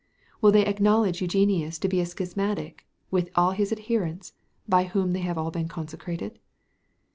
[0.41, 4.33] Will they acknowledge Eugenius to be a schismatic, with all his adherents,
[4.67, 6.39] by whom they have all been consecrated?